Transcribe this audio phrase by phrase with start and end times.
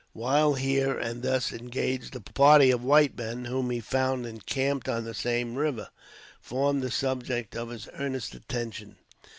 [0.13, 5.03] While here and thus engaged, a party of white men, whom he found encamped on
[5.03, 5.89] the same river,
[6.41, 8.95] formed the subject of his earnest attention.